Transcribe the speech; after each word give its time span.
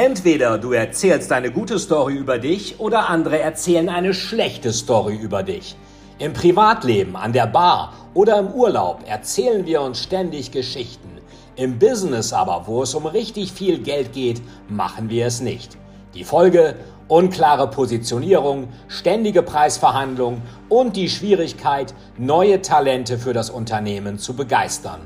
Entweder 0.00 0.58
du 0.58 0.70
erzählst 0.70 1.32
eine 1.32 1.50
gute 1.50 1.76
Story 1.80 2.14
über 2.14 2.38
dich 2.38 2.78
oder 2.78 3.08
andere 3.08 3.40
erzählen 3.40 3.88
eine 3.88 4.14
schlechte 4.14 4.72
Story 4.72 5.16
über 5.16 5.42
dich. 5.42 5.74
Im 6.20 6.32
Privatleben, 6.34 7.16
an 7.16 7.32
der 7.32 7.48
Bar 7.48 7.94
oder 8.14 8.38
im 8.38 8.52
Urlaub 8.52 9.00
erzählen 9.08 9.66
wir 9.66 9.82
uns 9.82 10.00
ständig 10.00 10.52
Geschichten. 10.52 11.18
Im 11.56 11.80
Business 11.80 12.32
aber, 12.32 12.68
wo 12.68 12.84
es 12.84 12.94
um 12.94 13.06
richtig 13.06 13.50
viel 13.50 13.80
Geld 13.80 14.12
geht, 14.12 14.40
machen 14.68 15.10
wir 15.10 15.26
es 15.26 15.40
nicht. 15.40 15.76
Die 16.14 16.22
Folge? 16.22 16.76
Unklare 17.08 17.68
Positionierung, 17.68 18.68
ständige 18.86 19.42
Preisverhandlungen 19.42 20.42
und 20.68 20.94
die 20.94 21.08
Schwierigkeit, 21.08 21.92
neue 22.18 22.62
Talente 22.62 23.18
für 23.18 23.32
das 23.32 23.50
Unternehmen 23.50 24.20
zu 24.20 24.36
begeistern. 24.36 25.00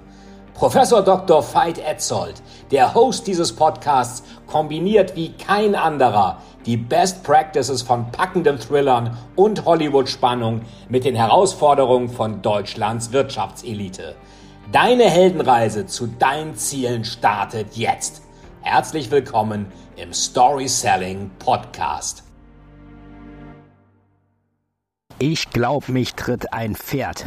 Professor 0.54 1.02
Dr. 1.02 1.42
Veit 1.42 1.78
Etzold, 1.78 2.42
der 2.70 2.94
Host 2.94 3.26
dieses 3.26 3.52
Podcasts, 3.52 4.22
kombiniert 4.46 5.16
wie 5.16 5.32
kein 5.32 5.74
anderer 5.74 6.38
die 6.66 6.76
Best 6.76 7.24
Practices 7.24 7.82
von 7.82 8.10
packenden 8.12 8.58
Thrillern 8.58 9.16
und 9.34 9.64
Hollywood-Spannung 9.64 10.60
mit 10.88 11.04
den 11.04 11.16
Herausforderungen 11.16 12.08
von 12.08 12.42
Deutschlands 12.42 13.12
Wirtschaftselite. 13.12 14.14
Deine 14.70 15.04
Heldenreise 15.04 15.86
zu 15.86 16.06
deinen 16.06 16.54
Zielen 16.54 17.04
startet 17.04 17.74
jetzt. 17.76 18.22
Herzlich 18.60 19.10
willkommen 19.10 19.66
im 19.96 20.12
Story 20.12 20.68
Selling 20.68 21.30
Podcast. 21.38 22.22
Ich 25.18 25.50
glaub, 25.50 25.88
mich 25.88 26.14
tritt 26.14 26.52
ein 26.52 26.76
Pferd. 26.76 27.26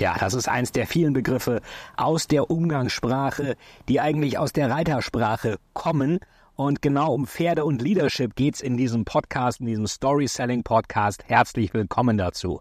Ja, 0.00 0.16
das 0.18 0.32
ist 0.32 0.48
eins 0.48 0.72
der 0.72 0.86
vielen 0.86 1.12
Begriffe 1.12 1.60
aus 1.94 2.26
der 2.26 2.50
Umgangssprache, 2.50 3.54
die 3.86 4.00
eigentlich 4.00 4.38
aus 4.38 4.54
der 4.54 4.70
Reitersprache 4.70 5.58
kommen. 5.74 6.20
Und 6.54 6.80
genau 6.80 7.12
um 7.12 7.26
Pferde 7.26 7.66
und 7.66 7.82
Leadership 7.82 8.34
geht's 8.34 8.62
in 8.62 8.78
diesem 8.78 9.04
Podcast, 9.04 9.60
in 9.60 9.66
diesem 9.66 9.86
Story-Selling 9.86 10.62
Podcast. 10.62 11.24
Herzlich 11.26 11.74
willkommen 11.74 12.16
dazu. 12.16 12.60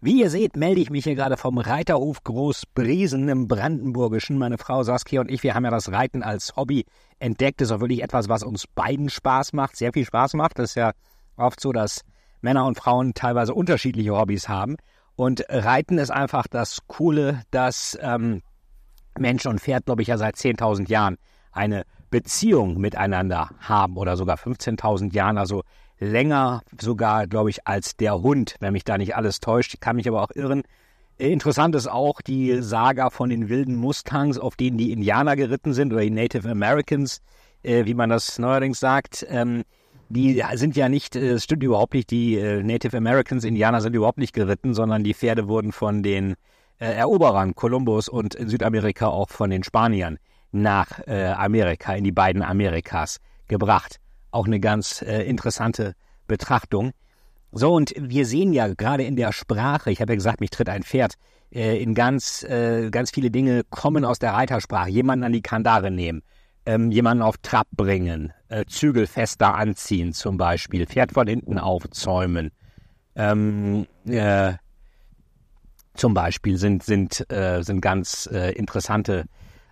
Wie 0.00 0.20
ihr 0.20 0.30
seht, 0.30 0.56
melde 0.56 0.80
ich 0.80 0.88
mich 0.88 1.04
hier 1.04 1.16
gerade 1.16 1.36
vom 1.36 1.58
Reiterhof 1.58 2.24
Großbriesen 2.24 3.28
im 3.28 3.46
Brandenburgischen. 3.46 4.38
Meine 4.38 4.56
Frau 4.56 4.84
Saskia 4.84 5.20
und 5.20 5.30
ich, 5.30 5.42
wir 5.42 5.54
haben 5.54 5.66
ja 5.66 5.70
das 5.70 5.92
Reiten 5.92 6.22
als 6.22 6.56
Hobby 6.56 6.86
entdeckt. 7.18 7.60
Das 7.60 7.68
ist 7.68 7.72
auch 7.72 7.80
wirklich 7.80 8.02
etwas, 8.02 8.30
was 8.30 8.42
uns 8.42 8.66
beiden 8.66 9.10
Spaß 9.10 9.52
macht, 9.52 9.76
sehr 9.76 9.92
viel 9.92 10.06
Spaß 10.06 10.32
macht. 10.32 10.58
Das 10.58 10.70
ist 10.70 10.76
ja 10.76 10.92
oft 11.36 11.60
so, 11.60 11.72
dass 11.72 12.00
Männer 12.40 12.64
und 12.64 12.78
Frauen 12.78 13.12
teilweise 13.12 13.52
unterschiedliche 13.52 14.16
Hobbys 14.16 14.48
haben. 14.48 14.76
Und 15.16 15.44
Reiten 15.48 15.98
ist 15.98 16.10
einfach 16.10 16.46
das 16.46 16.80
Coole, 16.86 17.42
dass 17.50 17.98
ähm, 18.00 18.42
Mensch 19.18 19.46
und 19.46 19.60
Pferd, 19.60 19.86
glaube 19.86 20.02
ich, 20.02 20.08
ja 20.08 20.18
seit 20.18 20.36
10.000 20.36 20.88
Jahren 20.90 21.16
eine 21.52 21.84
Beziehung 22.10 22.78
miteinander 22.78 23.50
haben 23.58 23.96
oder 23.96 24.16
sogar 24.16 24.36
15.000 24.36 25.14
Jahren, 25.14 25.38
also 25.38 25.62
länger 25.98 26.62
sogar, 26.78 27.26
glaube 27.26 27.50
ich, 27.50 27.66
als 27.66 27.96
der 27.96 28.20
Hund, 28.20 28.56
wenn 28.60 28.74
mich 28.74 28.84
da 28.84 28.98
nicht 28.98 29.16
alles 29.16 29.40
täuscht. 29.40 29.74
Ich 29.74 29.80
kann 29.80 29.96
mich 29.96 30.06
aber 30.06 30.22
auch 30.22 30.30
irren. 30.34 30.62
Interessant 31.18 31.74
ist 31.74 31.88
auch 31.88 32.20
die 32.20 32.60
Saga 32.60 33.08
von 33.08 33.30
den 33.30 33.48
wilden 33.48 33.76
Mustangs, 33.76 34.38
auf 34.38 34.54
denen 34.56 34.76
die 34.76 34.92
Indianer 34.92 35.34
geritten 35.34 35.72
sind 35.72 35.92
oder 35.92 36.02
die 36.02 36.10
Native 36.10 36.50
Americans, 36.50 37.22
äh, 37.62 37.86
wie 37.86 37.94
man 37.94 38.10
das 38.10 38.38
neuerdings 38.38 38.80
sagt. 38.80 39.26
Ähm, 39.30 39.64
die 40.08 40.42
sind 40.54 40.76
ja 40.76 40.88
nicht, 40.88 41.16
äh, 41.16 41.32
es 41.32 41.44
stimmt 41.44 41.62
überhaupt 41.62 41.94
nicht, 41.94 42.10
die 42.10 42.36
äh, 42.36 42.62
Native 42.62 42.96
Americans, 42.96 43.44
Indianer 43.44 43.80
sind 43.80 43.94
überhaupt 43.94 44.18
nicht 44.18 44.32
geritten, 44.32 44.74
sondern 44.74 45.04
die 45.04 45.14
Pferde 45.14 45.48
wurden 45.48 45.72
von 45.72 46.02
den 46.02 46.34
äh, 46.78 46.92
Eroberern, 46.94 47.54
Kolumbus 47.54 48.08
und 48.08 48.34
in 48.34 48.48
Südamerika 48.48 49.08
auch 49.08 49.30
von 49.30 49.50
den 49.50 49.62
Spaniern 49.62 50.18
nach 50.52 51.06
Amerika, 51.06 51.94
in 51.94 52.04
die 52.04 52.12
beiden 52.12 52.40
Amerikas 52.40 53.18
gebracht. 53.46 53.98
Auch 54.30 54.46
eine 54.46 54.58
ganz 54.58 55.02
interessante 55.02 55.94
Betrachtung. 56.28 56.92
So, 57.52 57.74
und 57.74 57.92
wir 57.98 58.24
sehen 58.24 58.54
ja 58.54 58.72
gerade 58.72 59.02
in 59.02 59.16
der 59.16 59.32
Sprache, 59.32 59.90
ich 59.90 60.00
habe 60.00 60.12
ja 60.12 60.16
gesagt, 60.16 60.40
mich 60.40 60.48
tritt 60.48 60.70
ein 60.70 60.82
Pferd, 60.82 61.14
in 61.50 61.94
ganz, 61.94 62.46
ganz 62.90 63.10
viele 63.10 63.30
Dinge 63.30 63.64
kommen 63.68 64.06
aus 64.06 64.18
der 64.18 64.32
Reitersprache. 64.32 64.88
Jemanden 64.88 65.24
an 65.24 65.32
die 65.32 65.42
Kandare 65.42 65.90
nehmen, 65.90 66.22
ähm, 66.66 66.90
jemanden 66.90 67.22
auf 67.22 67.36
Trab 67.38 67.68
bringen, 67.72 68.32
äh, 68.48 68.64
Zügel 68.66 69.06
fester 69.06 69.54
anziehen 69.54 70.12
zum 70.12 70.36
Beispiel, 70.36 70.86
Pferd 70.86 71.12
von 71.12 71.26
hinten 71.26 71.58
aufzäumen. 71.58 72.50
Ähm, 73.14 73.86
äh, 74.06 74.54
zum 75.94 76.12
Beispiel 76.12 76.58
sind, 76.58 76.82
sind, 76.82 77.30
äh, 77.32 77.62
sind 77.62 77.80
ganz 77.80 78.28
äh, 78.30 78.52
interessante 78.52 79.24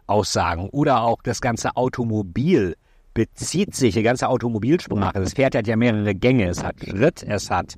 Aussagen. 0.07 0.69
Oder 0.71 1.03
auch 1.03 1.21
das 1.23 1.41
ganze 1.41 1.77
Automobil 1.77 2.77
bezieht 3.13 3.75
sich, 3.75 3.95
die 3.95 4.03
ganze 4.03 4.29
Automobilsprache. 4.29 5.21
Das 5.21 5.35
Pferd 5.35 5.55
hat 5.55 5.67
ja 5.67 5.77
mehrere 5.77 6.15
Gänge. 6.15 6.49
Es 6.49 6.65
hat 6.65 6.77
Schritt, 6.81 7.23
es 7.23 7.51
hat 7.51 7.77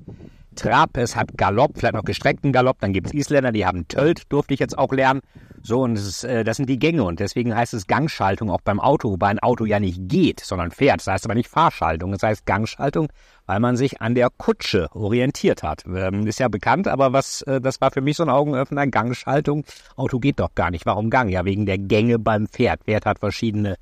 Trab, 0.55 0.97
es 0.97 1.15
hat 1.15 1.37
Galopp, 1.37 1.73
vielleicht 1.75 1.93
noch 1.93 2.03
gestreckten 2.03 2.51
Galopp. 2.51 2.79
Dann 2.79 2.93
gibt 2.93 3.07
es 3.07 3.13
Isländer, 3.13 3.51
die 3.51 3.65
haben 3.65 3.87
Tölt, 3.87 4.23
durfte 4.31 4.53
ich 4.53 4.59
jetzt 4.59 4.77
auch 4.77 4.91
lernen. 4.91 5.21
So, 5.63 5.81
und 5.81 5.95
das, 5.95 6.05
ist, 6.05 6.23
äh, 6.23 6.43
das 6.43 6.57
sind 6.57 6.69
die 6.69 6.79
Gänge 6.79 7.03
und 7.03 7.19
deswegen 7.19 7.55
heißt 7.55 7.73
es 7.73 7.87
Gangschaltung 7.87 8.49
auch 8.49 8.61
beim 8.61 8.79
Auto, 8.79 9.11
wobei 9.11 9.27
ein 9.27 9.39
Auto 9.39 9.65
ja 9.65 9.79
nicht 9.79 10.07
geht, 10.07 10.39
sondern 10.39 10.71
fährt. 10.71 10.99
Das 10.99 11.07
heißt 11.07 11.25
aber 11.25 11.35
nicht 11.35 11.49
Fahrschaltung, 11.49 12.11
das 12.11 12.23
heißt 12.23 12.45
Gangschaltung, 12.45 13.09
weil 13.45 13.59
man 13.59 13.75
sich 13.75 14.01
an 14.01 14.15
der 14.15 14.29
Kutsche 14.29 14.87
orientiert 14.93 15.63
hat. 15.63 15.83
Ähm, 15.85 16.27
ist 16.27 16.39
ja 16.39 16.47
bekannt, 16.47 16.87
aber 16.87 17.13
was, 17.13 17.41
äh, 17.43 17.59
das 17.59 17.81
war 17.81 17.91
für 17.91 18.01
mich 18.01 18.17
so 18.17 18.23
ein 18.23 18.29
Augenöffner, 18.29 18.87
Gangschaltung. 18.87 19.65
Auto 19.95 20.19
geht 20.19 20.39
doch 20.39 20.53
gar 20.55 20.71
nicht. 20.71 20.85
Warum 20.85 21.09
Gang? 21.09 21.29
Ja, 21.29 21.45
wegen 21.45 21.65
der 21.65 21.77
Gänge 21.77 22.19
beim 22.19 22.47
Pferd. 22.47 22.83
Pferd 22.83 23.05
hat 23.05 23.19
verschiedene 23.19 23.77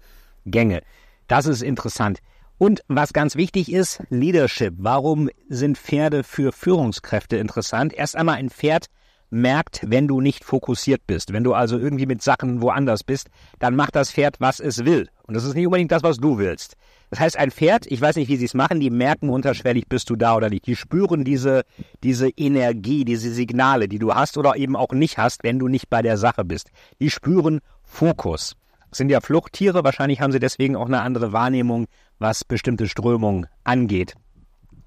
Gänge. 0.46 0.82
Das 1.28 1.46
ist 1.46 1.62
interessant. 1.62 2.20
Und 2.58 2.82
was 2.88 3.12
ganz 3.12 3.36
wichtig 3.36 3.72
ist, 3.72 4.02
Leadership. 4.10 4.76
Warum 4.78 5.30
sind 5.50 5.78
Pferde 5.78 6.24
für 6.24 6.54
Führungskräfte 6.54 7.36
interessant? 7.36 7.94
Erst 7.94 8.16
einmal 8.16 8.36
ein 8.36 8.50
Pferd 8.50 8.88
merkt, 9.36 9.82
wenn 9.86 10.08
du 10.08 10.22
nicht 10.22 10.44
fokussiert 10.44 11.02
bist. 11.06 11.34
Wenn 11.34 11.44
du 11.44 11.54
also 11.54 11.78
irgendwie 11.78 12.06
mit 12.06 12.22
Sachen 12.22 12.62
woanders 12.62 13.04
bist, 13.04 13.30
dann 13.60 13.76
macht 13.76 13.96
das 13.96 14.12
Pferd, 14.12 14.38
was 14.40 14.60
es 14.60 14.86
will. 14.86 15.10
Und 15.24 15.34
das 15.34 15.44
ist 15.44 15.56
nicht 15.56 15.66
unbedingt 15.66 15.92
das, 15.92 16.04
was 16.04 16.18
du 16.18 16.38
willst. 16.38 16.76
Das 17.10 17.20
heißt, 17.20 17.38
ein 17.38 17.52
Pferd, 17.52 17.86
ich 17.88 18.00
weiß 18.00 18.16
nicht, 18.16 18.30
wie 18.30 18.38
sie 18.38 18.46
es 18.46 18.54
machen, 18.54 18.80
die 18.80 18.90
merken 18.90 19.30
unterschwellig, 19.30 19.88
bist 19.88 20.10
du 20.10 20.16
da 20.16 20.36
oder 20.36 20.50
nicht. 20.50 20.66
Die 20.66 20.76
spüren 20.76 21.24
diese, 21.24 21.64
diese 22.02 22.30
Energie, 22.30 23.06
diese 23.06 23.32
Signale, 23.32 23.88
die 23.88 24.00
du 24.00 24.16
hast 24.16 24.38
oder 24.38 24.56
eben 24.56 24.76
auch 24.76 24.92
nicht 24.92 25.18
hast, 25.18 25.44
wenn 25.44 25.60
du 25.60 25.68
nicht 25.68 25.90
bei 25.90 26.02
der 26.02 26.18
Sache 26.18 26.46
bist. 26.46 26.72
Die 27.00 27.10
spüren 27.10 27.60
Fokus. 27.84 28.56
Das 28.90 28.98
sind 28.98 29.10
ja 29.10 29.20
Fluchttiere, 29.20 29.84
wahrscheinlich 29.84 30.22
haben 30.22 30.32
sie 30.32 30.40
deswegen 30.40 30.78
auch 30.78 30.88
eine 30.88 31.02
andere 31.02 31.34
Wahrnehmung, 31.34 31.88
was 32.20 32.46
bestimmte 32.46 32.88
Strömungen 32.88 33.48
angeht. 33.66 34.16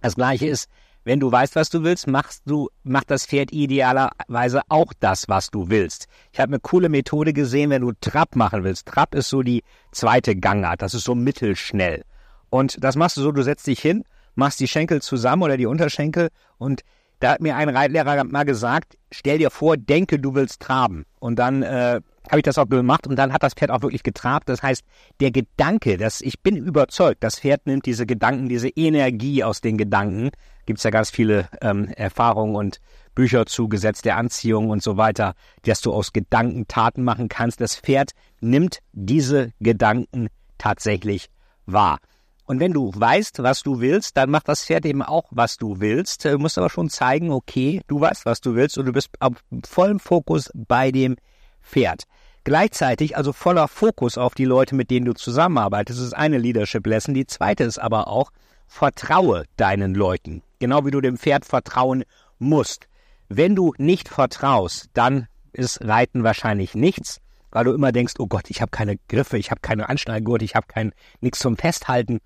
Das 0.00 0.14
gleiche 0.14 0.46
ist, 0.46 0.68
wenn 1.08 1.20
du 1.20 1.32
weißt, 1.32 1.56
was 1.56 1.70
du 1.70 1.84
willst, 1.84 2.06
machst 2.06 2.42
du, 2.44 2.68
macht 2.82 3.10
das 3.10 3.24
Pferd 3.24 3.50
idealerweise 3.50 4.60
auch 4.68 4.92
das, 5.00 5.26
was 5.26 5.50
du 5.50 5.70
willst. 5.70 6.06
Ich 6.32 6.38
habe 6.38 6.50
eine 6.50 6.60
coole 6.60 6.90
Methode 6.90 7.32
gesehen, 7.32 7.70
wenn 7.70 7.80
du 7.80 7.92
Trab 7.98 8.36
machen 8.36 8.62
willst. 8.62 8.88
Trab 8.88 9.14
ist 9.14 9.30
so 9.30 9.40
die 9.40 9.64
zweite 9.90 10.36
Gangart, 10.36 10.82
das 10.82 10.92
ist 10.92 11.04
so 11.04 11.14
mittelschnell. 11.14 12.04
Und 12.50 12.84
das 12.84 12.94
machst 12.96 13.16
du 13.16 13.22
so, 13.22 13.32
du 13.32 13.42
setzt 13.42 13.66
dich 13.66 13.80
hin, 13.80 14.04
machst 14.34 14.60
die 14.60 14.68
Schenkel 14.68 15.00
zusammen 15.00 15.44
oder 15.44 15.56
die 15.56 15.64
Unterschenkel 15.64 16.28
und 16.58 16.82
da 17.20 17.30
hat 17.30 17.40
mir 17.40 17.56
ein 17.56 17.70
Reitlehrer 17.70 18.24
mal 18.24 18.44
gesagt, 18.44 18.98
stell 19.10 19.38
dir 19.38 19.50
vor, 19.50 19.78
denke, 19.78 20.18
du 20.18 20.34
willst 20.34 20.60
traben. 20.60 21.06
Und 21.20 21.36
dann 21.38 21.62
äh, 21.62 22.02
habe 22.28 22.38
ich 22.38 22.44
das 22.44 22.58
auch 22.58 22.68
gemacht 22.68 23.06
und 23.06 23.16
dann 23.16 23.32
hat 23.32 23.42
das 23.42 23.54
Pferd 23.54 23.70
auch 23.70 23.82
wirklich 23.82 24.02
getrabt. 24.02 24.48
Das 24.48 24.62
heißt, 24.62 24.84
der 25.20 25.30
Gedanke, 25.30 25.96
dass 25.96 26.20
ich 26.20 26.40
bin 26.40 26.56
überzeugt, 26.56 27.22
das 27.22 27.40
Pferd 27.40 27.66
nimmt 27.66 27.86
diese 27.86 28.06
Gedanken, 28.06 28.48
diese 28.48 28.68
Energie 28.68 29.44
aus 29.44 29.60
den 29.60 29.78
Gedanken. 29.78 30.30
Gibt 30.66 30.78
es 30.78 30.84
ja 30.84 30.90
ganz 30.90 31.10
viele 31.10 31.48
ähm, 31.62 31.88
Erfahrungen 31.88 32.54
und 32.54 32.80
Bücher 33.14 33.46
zu 33.46 33.68
Gesetz 33.68 34.02
der 34.02 34.16
Anziehung 34.16 34.70
und 34.70 34.82
so 34.82 34.96
weiter, 34.96 35.34
dass 35.62 35.80
du 35.80 35.92
aus 35.92 36.12
Gedanken 36.12 36.68
Taten 36.68 37.02
machen 37.02 37.28
kannst. 37.28 37.60
Das 37.60 37.76
Pferd 37.76 38.12
nimmt 38.40 38.80
diese 38.92 39.52
Gedanken 39.60 40.28
tatsächlich 40.58 41.28
wahr. 41.66 41.98
Und 42.44 42.60
wenn 42.60 42.72
du 42.72 42.90
weißt, 42.94 43.42
was 43.42 43.62
du 43.62 43.80
willst, 43.80 44.16
dann 44.16 44.30
macht 44.30 44.48
das 44.48 44.64
Pferd 44.64 44.86
eben 44.86 45.02
auch, 45.02 45.24
was 45.30 45.58
du 45.58 45.80
willst. 45.80 46.24
Du 46.24 46.38
musst 46.38 46.56
aber 46.56 46.70
schon 46.70 46.88
zeigen, 46.88 47.30
okay, 47.30 47.82
du 47.88 48.00
weißt, 48.00 48.24
was 48.24 48.40
du 48.40 48.54
willst 48.54 48.78
und 48.78 48.86
du 48.86 48.92
bist 48.92 49.10
auf 49.20 49.34
vollem 49.66 50.00
Fokus 50.00 50.50
bei 50.54 50.90
dem 50.90 51.16
Pferd. 51.60 52.04
Gleichzeitig 52.48 53.14
also 53.14 53.34
voller 53.34 53.68
Fokus 53.68 54.16
auf 54.16 54.34
die 54.34 54.46
Leute, 54.46 54.74
mit 54.74 54.90
denen 54.90 55.04
du 55.04 55.12
zusammenarbeitest, 55.12 56.00
ist 56.00 56.14
eine 56.14 56.38
Leadership 56.38 56.86
Lesson. 56.86 57.12
Die 57.12 57.26
zweite 57.26 57.64
ist 57.64 57.76
aber 57.76 58.08
auch, 58.08 58.30
vertraue 58.66 59.44
deinen 59.58 59.94
Leuten. 59.94 60.42
Genau 60.58 60.86
wie 60.86 60.90
du 60.90 61.02
dem 61.02 61.18
Pferd 61.18 61.44
vertrauen 61.44 62.04
musst. 62.38 62.88
Wenn 63.28 63.54
du 63.54 63.74
nicht 63.76 64.08
vertraust, 64.08 64.88
dann 64.94 65.26
ist 65.52 65.84
Reiten 65.84 66.24
wahrscheinlich 66.24 66.74
nichts, 66.74 67.20
weil 67.50 67.64
du 67.64 67.74
immer 67.74 67.92
denkst, 67.92 68.14
oh 68.18 68.26
Gott, 68.26 68.48
ich 68.48 68.62
habe 68.62 68.70
keine 68.70 68.96
Griffe, 69.10 69.36
ich 69.36 69.50
habe 69.50 69.60
keine 69.60 69.90
Anschnallgurt, 69.90 70.40
ich 70.40 70.54
habe 70.54 70.68
kein 70.68 70.92
nichts 71.20 71.40
zum 71.40 71.58
Festhalten. 71.58 72.18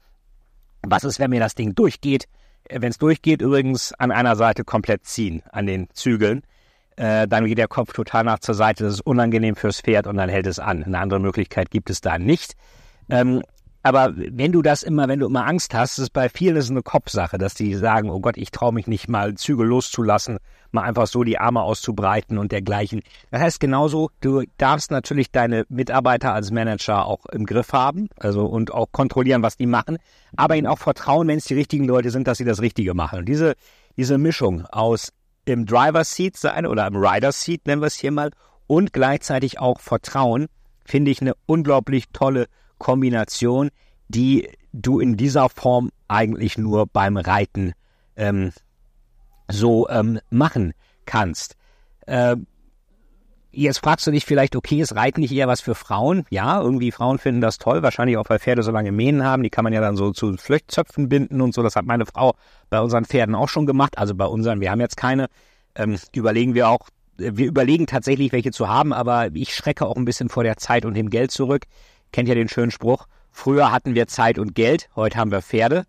Was 0.82 1.02
ist, 1.02 1.18
wenn 1.18 1.30
mir 1.30 1.40
das 1.40 1.56
Ding 1.56 1.74
durchgeht? 1.74 2.28
Wenn 2.70 2.92
es 2.92 2.98
durchgeht, 2.98 3.42
übrigens 3.42 3.92
an 3.94 4.12
einer 4.12 4.36
Seite 4.36 4.62
komplett 4.62 5.04
ziehen, 5.04 5.42
an 5.50 5.66
den 5.66 5.88
Zügeln 5.94 6.44
äh, 6.96 7.26
dann 7.28 7.44
geht 7.46 7.58
der 7.58 7.68
Kopf 7.68 7.92
total 7.92 8.24
nach 8.24 8.38
zur 8.38 8.54
Seite. 8.54 8.84
Das 8.84 8.94
ist 8.94 9.06
unangenehm 9.06 9.56
fürs 9.56 9.80
Pferd 9.80 10.06
und 10.06 10.16
dann 10.16 10.28
hält 10.28 10.46
es 10.46 10.58
an. 10.58 10.84
Eine 10.84 10.98
andere 10.98 11.20
Möglichkeit 11.20 11.70
gibt 11.70 11.90
es 11.90 12.00
da 12.00 12.18
nicht. 12.18 12.54
Ähm, 13.08 13.42
aber 13.84 14.12
wenn 14.14 14.52
du 14.52 14.62
das 14.62 14.84
immer, 14.84 15.08
wenn 15.08 15.18
du 15.18 15.26
immer 15.26 15.44
Angst 15.44 15.74
hast, 15.74 15.98
ist 15.98 16.12
bei 16.12 16.28
vielen 16.28 16.56
ist 16.56 16.70
eine 16.70 16.82
Kopfsache, 16.82 17.36
dass 17.36 17.54
die 17.54 17.74
sagen, 17.74 18.10
oh 18.10 18.20
Gott, 18.20 18.36
ich 18.36 18.52
traue 18.52 18.72
mich 18.72 18.86
nicht 18.86 19.08
mal 19.08 19.34
Züge 19.34 19.64
loszulassen, 19.64 20.38
mal 20.70 20.82
einfach 20.82 21.08
so 21.08 21.24
die 21.24 21.38
Arme 21.38 21.62
auszubreiten 21.62 22.38
und 22.38 22.52
dergleichen. 22.52 23.02
Das 23.32 23.40
heißt 23.40 23.58
genauso, 23.58 24.10
du 24.20 24.44
darfst 24.56 24.92
natürlich 24.92 25.32
deine 25.32 25.64
Mitarbeiter 25.68 26.32
als 26.32 26.52
Manager 26.52 27.06
auch 27.06 27.26
im 27.26 27.44
Griff 27.44 27.72
haben, 27.72 28.08
also 28.20 28.46
und 28.46 28.72
auch 28.72 28.92
kontrollieren, 28.92 29.42
was 29.42 29.56
die 29.56 29.66
machen, 29.66 29.98
aber 30.36 30.54
ihnen 30.54 30.68
auch 30.68 30.78
vertrauen, 30.78 31.26
wenn 31.26 31.38
es 31.38 31.46
die 31.46 31.54
richtigen 31.54 31.84
Leute 31.84 32.10
sind, 32.10 32.28
dass 32.28 32.38
sie 32.38 32.44
das 32.44 32.60
Richtige 32.60 32.94
machen. 32.94 33.20
Und 33.20 33.28
diese, 33.28 33.54
diese 33.96 34.16
Mischung 34.16 34.64
aus 34.66 35.12
im 35.44 35.66
Driver's 35.66 36.14
Seat 36.14 36.36
sein 36.36 36.66
oder 36.66 36.86
im 36.86 36.96
Rider's 36.96 37.42
Seat, 37.42 37.66
nennen 37.66 37.82
wir 37.82 37.86
es 37.86 37.96
hier 37.96 38.12
mal, 38.12 38.30
und 38.66 38.92
gleichzeitig 38.92 39.58
auch 39.58 39.80
Vertrauen, 39.80 40.46
finde 40.84 41.10
ich 41.10 41.20
eine 41.20 41.34
unglaublich 41.46 42.06
tolle 42.12 42.46
Kombination, 42.78 43.70
die 44.08 44.48
du 44.72 45.00
in 45.00 45.16
dieser 45.16 45.48
Form 45.48 45.90
eigentlich 46.08 46.58
nur 46.58 46.86
beim 46.86 47.16
Reiten 47.16 47.72
ähm, 48.16 48.52
so 49.48 49.88
ähm, 49.88 50.20
machen 50.30 50.72
kannst. 51.04 51.56
Äh, 52.06 52.36
jetzt 53.52 53.78
fragst 53.78 54.06
du 54.06 54.10
dich 54.10 54.24
vielleicht, 54.24 54.56
okay, 54.56 54.80
ist 54.80 54.94
Reiten 54.94 55.20
nicht 55.20 55.32
eher 55.32 55.48
was 55.48 55.60
für 55.60 55.74
Frauen? 55.74 56.24
Ja, 56.30 56.60
irgendwie 56.60 56.90
Frauen 56.90 57.18
finden 57.18 57.40
das 57.40 57.58
toll, 57.58 57.82
wahrscheinlich 57.82 58.16
auch, 58.16 58.28
weil 58.28 58.38
Pferde 58.38 58.62
so 58.62 58.70
lange 58.70 58.92
Mähnen 58.92 59.24
haben. 59.24 59.42
Die 59.42 59.50
kann 59.50 59.64
man 59.64 59.72
ja 59.72 59.80
dann 59.80 59.96
so 59.96 60.12
zu 60.12 60.36
Flöchtzöpfen 60.36 61.08
binden 61.08 61.40
und 61.40 61.54
so. 61.54 61.62
Das 61.62 61.76
hat 61.76 61.84
meine 61.84 62.06
Frau 62.06 62.34
bei 62.70 62.80
unseren 62.80 63.04
Pferden 63.04 63.34
auch 63.34 63.48
schon 63.48 63.66
gemacht. 63.66 63.98
Also 63.98 64.14
bei 64.14 64.26
unseren, 64.26 64.60
wir 64.60 64.70
haben 64.70 64.80
jetzt 64.80 64.96
keine. 64.96 65.28
Ähm, 65.74 65.96
überlegen 66.14 66.54
wir 66.54 66.68
auch, 66.68 66.88
wir 67.16 67.46
überlegen 67.46 67.86
tatsächlich, 67.86 68.32
welche 68.32 68.50
zu 68.50 68.68
haben, 68.68 68.92
aber 68.92 69.28
ich 69.34 69.54
schrecke 69.54 69.86
auch 69.86 69.96
ein 69.96 70.04
bisschen 70.04 70.28
vor 70.28 70.44
der 70.44 70.56
Zeit 70.56 70.84
und 70.84 70.94
dem 70.94 71.08
Geld 71.08 71.30
zurück 71.30 71.66
kennt 72.12 72.28
ja 72.28 72.34
den 72.34 72.48
schönen 72.48 72.70
Spruch, 72.70 73.06
früher 73.30 73.72
hatten 73.72 73.94
wir 73.94 74.06
Zeit 74.06 74.38
und 74.38 74.54
Geld, 74.54 74.88
heute 74.94 75.18
haben 75.18 75.32
wir 75.32 75.42
Pferde. 75.42 75.84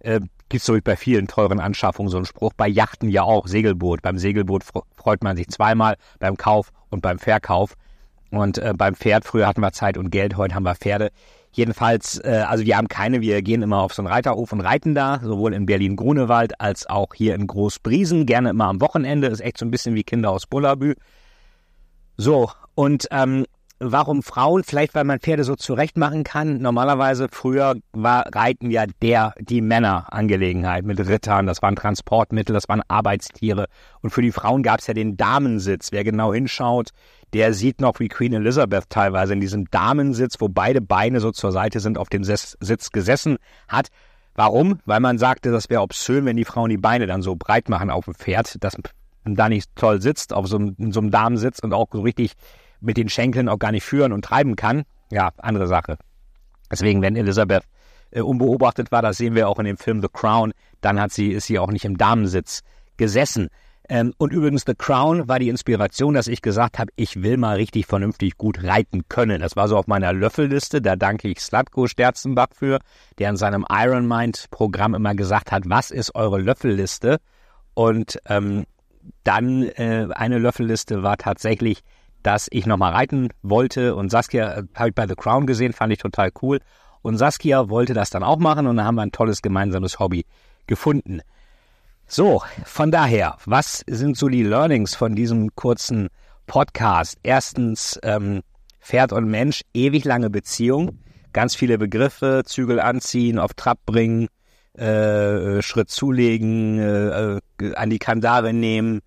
Äh, 0.00 0.20
Gibt 0.52 0.68
es 0.68 0.84
bei 0.84 0.96
vielen 0.96 1.28
teuren 1.28 1.60
Anschaffungen 1.60 2.10
so 2.10 2.18
einen 2.18 2.26
Spruch. 2.26 2.52
Bei 2.54 2.68
Yachten 2.68 3.08
ja 3.08 3.22
auch, 3.22 3.46
Segelboot. 3.46 4.02
Beim 4.02 4.18
Segelboot 4.18 4.62
freut 4.94 5.24
man 5.24 5.34
sich 5.34 5.48
zweimal, 5.48 5.96
beim 6.18 6.36
Kauf 6.36 6.72
und 6.90 7.00
beim 7.00 7.18
Verkauf. 7.18 7.72
Und 8.30 8.58
äh, 8.58 8.74
beim 8.76 8.94
Pferd, 8.94 9.24
früher 9.24 9.46
hatten 9.46 9.62
wir 9.62 9.72
Zeit 9.72 9.96
und 9.96 10.10
Geld, 10.10 10.36
heute 10.36 10.54
haben 10.54 10.64
wir 10.64 10.74
Pferde. 10.74 11.10
Jedenfalls, 11.52 12.20
äh, 12.22 12.44
also 12.46 12.66
wir 12.66 12.76
haben 12.76 12.88
keine, 12.88 13.22
wir 13.22 13.40
gehen 13.40 13.62
immer 13.62 13.78
auf 13.78 13.94
so 13.94 14.02
einen 14.02 14.12
Reiterhof 14.12 14.52
und 14.52 14.60
reiten 14.60 14.94
da, 14.94 15.20
sowohl 15.22 15.54
in 15.54 15.64
Berlin-Grunewald 15.64 16.60
als 16.60 16.86
auch 16.86 17.14
hier 17.14 17.34
in 17.34 17.46
Großbriesen, 17.46 18.26
gerne 18.26 18.50
immer 18.50 18.66
am 18.66 18.82
Wochenende, 18.82 19.28
ist 19.28 19.40
echt 19.40 19.56
so 19.56 19.64
ein 19.64 19.70
bisschen 19.70 19.94
wie 19.94 20.02
Kinder 20.02 20.28
aus 20.28 20.46
Bullabü. 20.46 20.96
So, 22.18 22.50
und 22.74 23.08
ähm, 23.10 23.46
warum 23.82 24.22
Frauen, 24.22 24.62
vielleicht 24.64 24.94
weil 24.94 25.04
man 25.04 25.18
Pferde 25.18 25.44
so 25.44 25.56
zurecht 25.56 25.96
machen 25.96 26.24
kann. 26.24 26.58
Normalerweise 26.58 27.28
früher 27.30 27.74
war 27.92 28.26
Reiten 28.34 28.70
ja 28.70 28.84
der, 29.02 29.34
die 29.40 29.60
Männerangelegenheit 29.60 30.84
mit 30.84 31.00
Rittern, 31.00 31.46
das 31.46 31.62
waren 31.62 31.76
Transportmittel, 31.76 32.54
das 32.54 32.68
waren 32.68 32.82
Arbeitstiere. 32.88 33.66
Und 34.00 34.10
für 34.10 34.22
die 34.22 34.32
Frauen 34.32 34.62
gab 34.62 34.80
es 34.80 34.86
ja 34.86 34.94
den 34.94 35.16
Damensitz. 35.16 35.92
Wer 35.92 36.04
genau 36.04 36.32
hinschaut, 36.32 36.90
der 37.32 37.54
sieht 37.54 37.80
noch 37.80 37.98
wie 37.98 38.08
Queen 38.08 38.32
Elizabeth 38.34 38.88
teilweise 38.88 39.32
in 39.32 39.40
diesem 39.40 39.70
Damensitz, 39.70 40.36
wo 40.38 40.48
beide 40.48 40.80
Beine 40.80 41.20
so 41.20 41.32
zur 41.32 41.52
Seite 41.52 41.80
sind, 41.80 41.98
auf 41.98 42.08
dem 42.08 42.24
Sitz 42.24 42.90
gesessen 42.92 43.38
hat. 43.68 43.88
Warum? 44.34 44.78
Weil 44.86 45.00
man 45.00 45.18
sagte, 45.18 45.50
das 45.50 45.68
wäre 45.68 45.82
obszön, 45.82 46.24
wenn 46.24 46.36
die 46.36 46.44
Frauen 46.44 46.70
die 46.70 46.78
Beine 46.78 47.06
dann 47.06 47.22
so 47.22 47.36
breit 47.36 47.68
machen 47.68 47.90
auf 47.90 48.06
dem 48.06 48.14
Pferd, 48.14 48.62
dass 48.62 48.76
man 49.24 49.36
da 49.36 49.48
nicht 49.48 49.70
toll 49.76 50.00
sitzt, 50.00 50.32
auf 50.32 50.46
so 50.46 50.56
einem, 50.56 50.92
so 50.92 51.00
einem 51.00 51.10
Damensitz 51.10 51.58
und 51.60 51.72
auch 51.74 51.88
so 51.92 52.00
richtig 52.00 52.32
mit 52.82 52.96
den 52.96 53.08
Schenkeln 53.08 53.48
auch 53.48 53.58
gar 53.58 53.72
nicht 53.72 53.84
führen 53.84 54.12
und 54.12 54.24
treiben 54.24 54.56
kann, 54.56 54.84
ja, 55.10 55.30
andere 55.38 55.66
Sache. 55.66 55.96
Deswegen, 56.70 57.02
wenn 57.02 57.16
Elisabeth 57.16 57.64
äh, 58.10 58.20
unbeobachtet 58.20 58.92
war, 58.92 59.02
das 59.02 59.16
sehen 59.16 59.34
wir 59.34 59.48
auch 59.48 59.58
in 59.58 59.64
dem 59.64 59.76
Film 59.76 60.00
The 60.00 60.08
Crown, 60.12 60.52
dann 60.80 61.00
hat 61.00 61.12
sie, 61.12 61.32
ist 61.32 61.46
sie 61.46 61.58
auch 61.58 61.70
nicht 61.70 61.84
im 61.84 61.96
Damensitz 61.96 62.62
gesessen. 62.96 63.48
Ähm, 63.88 64.14
und 64.16 64.32
übrigens, 64.32 64.64
The 64.66 64.74
Crown 64.74 65.28
war 65.28 65.38
die 65.38 65.48
Inspiration, 65.48 66.14
dass 66.14 66.28
ich 66.28 66.40
gesagt 66.40 66.78
habe, 66.78 66.92
ich 66.96 67.22
will 67.22 67.36
mal 67.36 67.56
richtig 67.56 67.86
vernünftig 67.86 68.38
gut 68.38 68.62
reiten 68.62 69.02
können. 69.08 69.40
Das 69.40 69.56
war 69.56 69.68
so 69.68 69.76
auf 69.76 69.86
meiner 69.86 70.12
Löffelliste, 70.12 70.80
da 70.80 70.96
danke 70.96 71.28
ich 71.28 71.40
Slatko 71.40 71.86
Sterzenbach 71.86 72.48
für, 72.54 72.78
der 73.18 73.30
in 73.30 73.36
seinem 73.36 73.66
Iron 73.70 74.06
Mind 74.06 74.46
Programm 74.50 74.94
immer 74.94 75.14
gesagt 75.14 75.52
hat, 75.52 75.64
was 75.66 75.90
ist 75.90 76.14
eure 76.14 76.40
Löffelliste? 76.40 77.18
Und 77.74 78.18
ähm, 78.26 78.64
dann 79.24 79.64
äh, 79.64 80.08
eine 80.14 80.38
Löffelliste 80.38 81.02
war 81.02 81.16
tatsächlich 81.16 81.82
dass 82.22 82.48
ich 82.50 82.66
nochmal 82.66 82.92
reiten 82.92 83.28
wollte 83.42 83.94
und 83.94 84.10
Saskia 84.10 84.58
äh, 84.58 84.62
habe 84.74 84.90
ich 84.90 84.94
bei 84.94 85.06
The 85.06 85.14
Crown 85.14 85.46
gesehen, 85.46 85.72
fand 85.72 85.92
ich 85.92 85.98
total 85.98 86.30
cool. 86.42 86.60
Und 87.02 87.18
Saskia 87.18 87.68
wollte 87.68 87.94
das 87.94 88.10
dann 88.10 88.22
auch 88.22 88.38
machen 88.38 88.66
und 88.66 88.76
dann 88.76 88.86
haben 88.86 88.94
wir 88.94 89.02
ein 89.02 89.12
tolles 89.12 89.42
gemeinsames 89.42 89.98
Hobby 89.98 90.24
gefunden. 90.66 91.20
So, 92.06 92.42
von 92.64 92.90
daher, 92.90 93.36
was 93.44 93.84
sind 93.88 94.16
so 94.16 94.28
die 94.28 94.42
Learnings 94.42 94.94
von 94.94 95.14
diesem 95.14 95.54
kurzen 95.56 96.08
Podcast? 96.46 97.18
Erstens, 97.22 97.98
ähm, 98.02 98.42
Pferd 98.80 99.12
und 99.12 99.30
Mensch, 99.30 99.62
ewig 99.72 100.04
lange 100.04 100.28
Beziehung, 100.28 100.98
ganz 101.32 101.54
viele 101.54 101.78
Begriffe, 101.78 102.42
Zügel 102.44 102.80
anziehen, 102.80 103.38
auf 103.38 103.54
Trab 103.54 103.78
bringen, 103.86 104.28
äh, 104.74 105.62
Schritt 105.62 105.90
zulegen, 105.90 106.78
äh, 106.78 107.36
äh 107.36 107.74
an 107.74 107.90
die 107.90 107.98
Kandare 107.98 108.52
nehmen, 108.52 109.00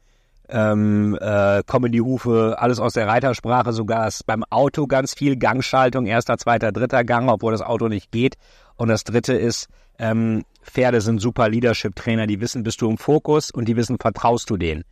ähm, 0.49 1.17
äh, 1.19 1.63
kommen 1.65 1.91
die 1.91 2.01
Hufe, 2.01 2.55
alles 2.57 2.79
aus 2.79 2.93
der 2.93 3.07
Reitersprache, 3.07 3.73
sogar 3.73 4.09
beim 4.25 4.43
Auto 4.49 4.87
ganz 4.87 5.13
viel 5.13 5.37
Gangschaltung, 5.37 6.05
erster, 6.05 6.37
zweiter, 6.37 6.71
dritter 6.71 7.03
Gang, 7.03 7.29
obwohl 7.29 7.51
das 7.51 7.61
Auto 7.61 7.87
nicht 7.87 8.11
geht. 8.11 8.35
Und 8.75 8.89
das 8.89 9.03
dritte 9.03 9.33
ist, 9.33 9.67
ähm, 9.97 10.43
Pferde 10.61 11.01
sind 11.01 11.19
super 11.19 11.49
Leadership-Trainer, 11.49 12.27
die 12.27 12.41
wissen, 12.41 12.63
bist 12.63 12.81
du 12.81 12.89
im 12.89 12.97
Fokus 12.97 13.51
und 13.51 13.67
die 13.67 13.75
wissen, 13.75 13.97
vertraust 13.99 14.49
du 14.49 14.57
denen. 14.57 14.83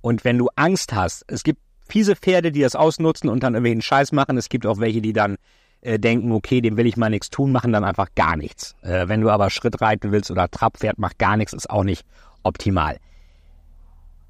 Und 0.00 0.24
wenn 0.24 0.38
du 0.38 0.48
Angst 0.56 0.92
hast, 0.92 1.24
es 1.28 1.42
gibt 1.42 1.60
fiese 1.88 2.16
Pferde, 2.16 2.52
die 2.52 2.60
das 2.60 2.76
ausnutzen 2.76 3.28
und 3.28 3.42
dann 3.42 3.54
irgendwelchen 3.54 3.82
Scheiß 3.82 4.12
machen, 4.12 4.36
es 4.36 4.48
gibt 4.48 4.66
auch 4.66 4.78
welche, 4.78 5.00
die 5.00 5.12
dann 5.12 5.36
äh, 5.80 5.98
denken, 5.98 6.32
okay, 6.32 6.60
dem 6.60 6.76
will 6.76 6.86
ich 6.86 6.96
mal 6.96 7.10
nichts 7.10 7.30
tun, 7.30 7.52
machen 7.52 7.72
dann 7.72 7.84
einfach 7.84 8.08
gar 8.14 8.36
nichts. 8.36 8.74
Äh, 8.82 9.08
wenn 9.08 9.20
du 9.20 9.30
aber 9.30 9.50
Schritt 9.50 9.80
reiten 9.80 10.12
willst 10.12 10.30
oder 10.30 10.48
Trabpferd 10.50 10.98
macht 10.98 11.18
gar 11.18 11.36
nichts, 11.36 11.52
ist 11.52 11.70
auch 11.70 11.84
nicht 11.84 12.04
optimal. 12.42 12.98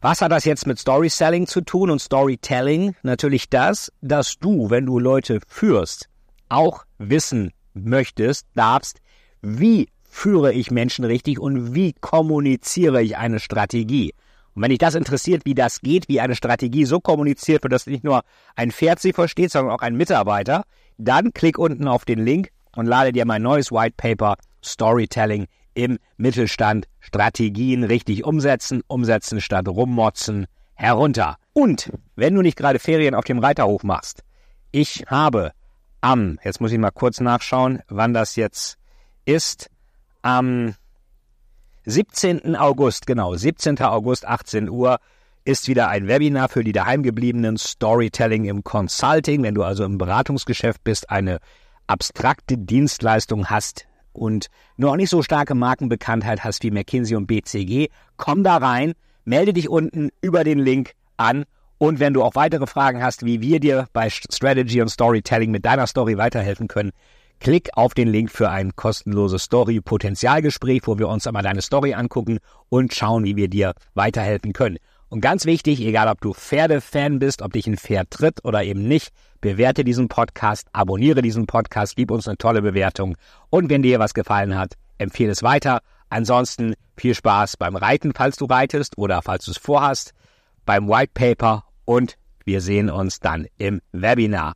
Was 0.04 0.20
hat 0.20 0.32
das 0.32 0.44
jetzt 0.44 0.66
mit 0.66 0.80
Story 0.80 1.08
Selling 1.08 1.46
zu 1.46 1.60
tun 1.60 1.88
und 1.88 2.00
Storytelling? 2.00 2.96
Natürlich 3.04 3.48
das, 3.48 3.92
dass 4.00 4.36
du, 4.36 4.68
wenn 4.68 4.84
du 4.84 4.98
Leute 4.98 5.38
führst, 5.46 6.08
auch 6.48 6.82
wissen 6.98 7.52
möchtest, 7.72 8.48
darfst, 8.56 8.98
wie 9.42 9.90
führe 10.02 10.52
ich 10.54 10.72
Menschen 10.72 11.04
richtig 11.04 11.38
und 11.38 11.76
wie 11.76 11.92
kommuniziere 11.92 13.00
ich 13.00 13.16
eine 13.16 13.38
Strategie. 13.38 14.12
Und 14.56 14.62
wenn 14.62 14.70
dich 14.70 14.80
das 14.80 14.96
interessiert, 14.96 15.42
wie 15.44 15.54
das 15.54 15.80
geht, 15.82 16.08
wie 16.08 16.20
eine 16.20 16.34
Strategie 16.34 16.84
so 16.84 16.98
kommuniziert 16.98 17.62
wird, 17.62 17.72
dass 17.72 17.86
nicht 17.86 18.02
nur 18.02 18.24
ein 18.56 18.72
Pferd 18.72 18.98
sie 18.98 19.12
versteht, 19.12 19.52
sondern 19.52 19.72
auch 19.72 19.82
ein 19.82 19.94
Mitarbeiter, 19.94 20.64
dann 20.98 21.32
klick 21.32 21.58
unten 21.58 21.86
auf 21.86 22.04
den 22.04 22.18
Link 22.24 22.48
und 22.74 22.86
lade 22.86 23.12
dir 23.12 23.24
mein 23.24 23.42
neues 23.42 23.70
White 23.70 23.94
Paper 23.96 24.34
Storytelling 24.64 25.46
im 25.74 25.98
Mittelstand 26.16 26.86
Strategien 27.00 27.84
richtig 27.84 28.24
umsetzen, 28.24 28.82
umsetzen 28.86 29.40
statt 29.40 29.68
rummotzen, 29.68 30.46
herunter. 30.74 31.36
Und 31.52 31.92
wenn 32.16 32.34
du 32.34 32.42
nicht 32.42 32.56
gerade 32.56 32.78
Ferien 32.78 33.14
auf 33.14 33.24
dem 33.24 33.38
Reiterhof 33.38 33.82
machst, 33.82 34.22
ich 34.70 35.04
habe 35.06 35.52
am, 36.00 36.38
jetzt 36.42 36.60
muss 36.60 36.72
ich 36.72 36.78
mal 36.78 36.90
kurz 36.90 37.20
nachschauen, 37.20 37.80
wann 37.88 38.14
das 38.14 38.36
jetzt 38.36 38.78
ist, 39.24 39.70
am 40.22 40.74
17. 41.84 42.56
August, 42.56 43.06
genau, 43.06 43.34
17. 43.34 43.80
August, 43.80 44.26
18 44.26 44.68
Uhr, 44.68 44.98
ist 45.44 45.66
wieder 45.66 45.88
ein 45.88 46.06
Webinar 46.06 46.48
für 46.48 46.62
die 46.62 46.72
daheimgebliebenen 46.72 47.58
Storytelling 47.58 48.44
im 48.44 48.62
Consulting. 48.62 49.42
Wenn 49.42 49.54
du 49.54 49.64
also 49.64 49.84
im 49.84 49.98
Beratungsgeschäft 49.98 50.84
bist, 50.84 51.10
eine 51.10 51.38
abstrakte 51.88 52.56
Dienstleistung 52.56 53.50
hast, 53.50 53.86
und 54.12 54.46
nur 54.76 54.90
auch 54.90 54.96
nicht 54.96 55.10
so 55.10 55.22
starke 55.22 55.54
Markenbekanntheit 55.54 56.44
hast 56.44 56.62
wie 56.62 56.70
McKinsey 56.70 57.16
und 57.16 57.26
BCG, 57.26 57.88
komm 58.16 58.44
da 58.44 58.56
rein, 58.56 58.92
melde 59.24 59.52
dich 59.52 59.68
unten 59.68 60.10
über 60.20 60.44
den 60.44 60.58
Link 60.58 60.92
an 61.16 61.44
und 61.82 61.98
wenn 61.98 62.14
du 62.14 62.22
auch 62.22 62.36
weitere 62.36 62.68
Fragen 62.68 63.02
hast, 63.02 63.24
wie 63.24 63.40
wir 63.40 63.58
dir 63.58 63.88
bei 63.92 64.08
Strategy 64.08 64.80
und 64.80 64.88
Storytelling 64.88 65.50
mit 65.50 65.64
deiner 65.64 65.88
Story 65.88 66.16
weiterhelfen 66.16 66.68
können, 66.68 66.92
klick 67.40 67.70
auf 67.74 67.92
den 67.92 68.06
Link 68.06 68.30
für 68.30 68.50
ein 68.50 68.76
kostenloses 68.76 69.42
Story-Potenzialgespräch, 69.42 70.82
wo 70.84 70.96
wir 71.00 71.08
uns 71.08 71.26
einmal 71.26 71.42
deine 71.42 71.60
Story 71.60 71.94
angucken 71.94 72.38
und 72.68 72.94
schauen, 72.94 73.24
wie 73.24 73.34
wir 73.34 73.48
dir 73.48 73.74
weiterhelfen 73.94 74.52
können. 74.52 74.78
Und 75.12 75.20
ganz 75.20 75.44
wichtig, 75.44 75.82
egal 75.82 76.08
ob 76.08 76.22
du 76.22 76.32
Pferdefan 76.32 77.18
bist, 77.18 77.42
ob 77.42 77.52
dich 77.52 77.66
ein 77.66 77.76
Pferd 77.76 78.10
tritt 78.10 78.42
oder 78.46 78.64
eben 78.64 78.88
nicht, 78.88 79.10
bewerte 79.42 79.84
diesen 79.84 80.08
Podcast, 80.08 80.68
abonniere 80.72 81.20
diesen 81.20 81.46
Podcast, 81.46 81.96
gib 81.96 82.10
uns 82.10 82.26
eine 82.26 82.38
tolle 82.38 82.62
Bewertung 82.62 83.18
und 83.50 83.68
wenn 83.68 83.82
dir 83.82 83.98
was 83.98 84.14
gefallen 84.14 84.56
hat, 84.56 84.72
empfehle 84.96 85.32
es 85.32 85.42
weiter. 85.42 85.82
Ansonsten 86.08 86.76
viel 86.96 87.14
Spaß 87.14 87.58
beim 87.58 87.76
Reiten, 87.76 88.14
falls 88.14 88.36
du 88.36 88.46
reitest 88.46 88.96
oder 88.96 89.20
falls 89.20 89.44
du 89.44 89.50
es 89.50 89.58
vorhast, 89.58 90.14
beim 90.64 90.88
White 90.88 91.12
Paper 91.12 91.64
und 91.84 92.16
wir 92.46 92.62
sehen 92.62 92.88
uns 92.88 93.20
dann 93.20 93.46
im 93.58 93.82
Webinar. 93.92 94.54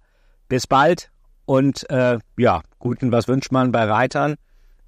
Bis 0.49 0.67
bald 0.67 1.11
Und 1.45 1.85
äh, 1.91 2.19
ja, 2.39 2.63
guten, 2.79 3.13
was 3.13 3.29
wünscht 3.29 3.53
man 3.53 3.73
bei 3.73 3.85
Reitern? 3.85 4.37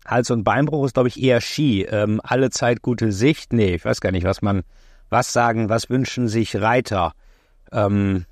Hals- 0.07 0.31
und 0.31 0.45
Beinbruch 0.45 0.87
ist, 0.87 0.95
glaube 0.95 1.09
ich, 1.11 1.23
eher 1.23 1.43
Ski. 1.43 1.83
Ähm, 1.83 2.23
alle 2.25 2.49
Zeit 2.49 2.81
gute 2.81 3.13
Sicht? 3.13 3.53
Nee, 3.53 3.75
ich 3.75 3.85
weiß 3.85 4.01
gar 4.01 4.13
nicht, 4.13 4.25
was 4.25 4.41
man, 4.41 4.63
was 5.11 5.33
sagen, 5.33 5.69
was 5.69 5.91
wünschen 5.91 6.29
sich 6.29 6.57
Reiter? 6.57 7.13
Ähm, 7.73 8.25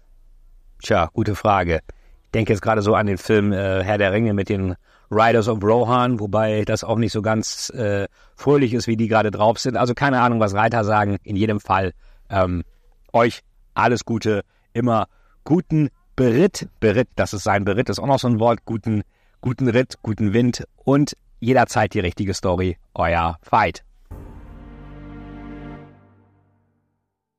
tja, 0.83 1.09
gute 1.12 1.35
Frage. 1.35 1.80
Ich 2.26 2.30
denke 2.33 2.52
jetzt 2.52 2.62
gerade 2.62 2.83
so 2.83 2.95
an 2.95 3.06
den 3.06 3.18
Film 3.18 3.52
äh, 3.52 3.83
Herr 3.83 3.99
der 3.99 4.12
Ringe 4.12 4.35
mit 4.35 4.49
den 4.49 4.75
Riders 5.11 5.49
of 5.49 5.62
Rohan, 5.62 6.21
wobei 6.21 6.64
das 6.64 6.85
auch 6.85 6.97
nicht 6.97 7.12
so 7.12 7.23
ganz 7.23 7.71
äh, 7.71 8.09
fröhlich 8.35 8.75
ist, 8.75 8.87
wie 8.87 8.97
die 8.97 9.09
gerade 9.09 9.30
drauf 9.30 9.59
sind. 9.59 9.76
Also 9.76 9.95
keine 9.95 10.21
Ahnung, 10.21 10.40
was 10.40 10.54
Reiter 10.54 10.85
sagen. 10.85 11.18
In 11.23 11.37
jedem 11.37 11.61
Fall 11.61 11.92
ähm, 12.28 12.64
euch 13.12 13.42
alles 13.75 14.04
Gute, 14.04 14.42
immer 14.73 15.06
guten 15.45 15.90
Beritt. 16.16 16.68
Beritt, 16.80 17.09
das 17.14 17.33
ist 17.33 17.45
sein 17.45 17.64
Beritt, 17.64 17.88
ist 17.88 17.99
auch 17.99 18.06
noch 18.06 18.18
so 18.18 18.28
ein 18.28 18.40
Wort. 18.40 18.64
Guten, 18.64 19.02
guten 19.40 19.68
Ritt, 19.68 19.95
guten 20.02 20.33
Wind 20.33 20.64
und 20.76 21.16
jederzeit 21.40 21.95
die 21.95 22.00
richtige 22.00 22.35
Story. 22.35 22.76
Euer 22.95 23.38
Fight. 23.42 23.85